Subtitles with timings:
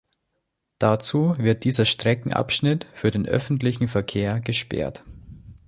[0.79, 5.03] Dazu wird dieser Streckenabschnitt für den öffentlichen Verkehr gesperrt.